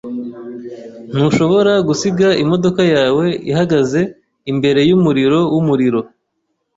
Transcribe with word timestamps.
Ntushobora 1.15 1.73
gusiga 1.87 2.27
imodoka 2.43 2.81
yawe 2.95 3.25
ihagaze 3.51 4.01
imbere 4.51 4.79
yumuriro 4.89 5.39
wumuriro. 5.53 6.01